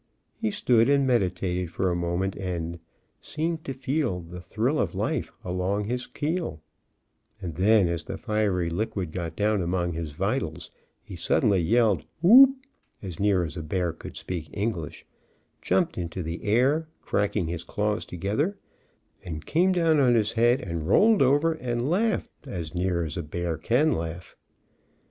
He 0.33 0.49
stood 0.49 0.89
and 0.89 1.05
meditated 1.05 1.69
for 1.69 1.91
a 1.91 1.95
mo 1.95 2.17
ment, 2.17 2.35
and 2.35 2.79
"seemed 3.19 3.63
to 3.65 3.71
feel 3.71 4.19
the 4.21 4.41
thrill 4.41 4.79
of 4.79 4.95
life 4.95 5.31
along 5.45 5.83
his 5.83 6.07
keel," 6.07 6.59
and 7.39 7.53
then 7.53 7.87
as 7.87 8.05
the 8.05 8.17
fiery 8.17 8.67
liquid 8.67 9.11
got 9.11 9.35
down 9.35 9.61
among 9.61 9.93
his 9.93 10.13
vitals, 10.13 10.71
he 11.03 11.15
suddenly 11.15 11.59
yelled 11.59 12.03
"whoop," 12.23 12.49
as 13.03 13.19
near 13.19 13.43
as 13.43 13.55
a 13.55 13.61
bear 13.61 13.93
could 13.93 14.17
speak 14.17 14.49
English, 14.53 15.05
jumped 15.61 15.99
into 15.99 16.23
the 16.23 16.45
air, 16.45 16.87
cracking 17.03 17.45
his 17.45 17.63
claws 17.63 18.03
together, 18.03 18.57
and 19.23 19.45
came 19.45 19.71
down 19.71 19.99
on 19.99 20.15
his 20.15 20.31
head 20.33 20.61
and 20.61 20.87
rolled 20.87 21.21
over 21.21 21.53
and 21.53 21.87
laughed 21.87 22.47
as 22.47 22.73
near 22.73 23.03
as 23.03 23.17
a 23.17 23.21
We 23.21 23.23
won't 23.23 23.31
go 23.33 23.39
horn* 23.43 23.51
till 23.51 23.51
morning. 23.51 23.59
bear 23.61 23.67
can 23.85 23.91
laugh. 23.91 24.35